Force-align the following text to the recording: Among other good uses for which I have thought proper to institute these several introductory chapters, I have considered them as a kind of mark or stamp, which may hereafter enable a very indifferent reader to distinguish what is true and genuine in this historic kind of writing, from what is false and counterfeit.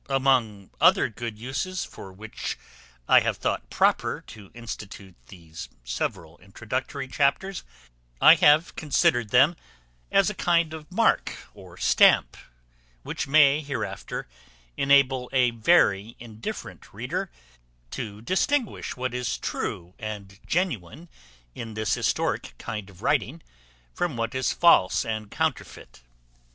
Among 0.09 0.71
other 0.81 1.09
good 1.09 1.37
uses 1.37 1.85
for 1.85 2.11
which 2.11 2.57
I 3.07 3.19
have 3.19 3.37
thought 3.37 3.69
proper 3.69 4.23
to 4.25 4.49
institute 4.55 5.13
these 5.27 5.69
several 5.83 6.39
introductory 6.39 7.07
chapters, 7.07 7.63
I 8.19 8.33
have 8.33 8.75
considered 8.75 9.29
them 9.29 9.55
as 10.11 10.27
a 10.27 10.33
kind 10.33 10.73
of 10.73 10.91
mark 10.91 11.35
or 11.53 11.77
stamp, 11.77 12.35
which 13.03 13.27
may 13.27 13.61
hereafter 13.61 14.27
enable 14.75 15.29
a 15.31 15.51
very 15.51 16.15
indifferent 16.19 16.91
reader 16.95 17.29
to 17.91 18.23
distinguish 18.23 18.97
what 18.97 19.13
is 19.13 19.37
true 19.37 19.93
and 19.99 20.39
genuine 20.47 21.09
in 21.53 21.75
this 21.75 21.93
historic 21.93 22.55
kind 22.57 22.89
of 22.89 23.03
writing, 23.03 23.43
from 23.93 24.17
what 24.17 24.33
is 24.33 24.51
false 24.51 25.05
and 25.05 25.29
counterfeit. 25.29 26.01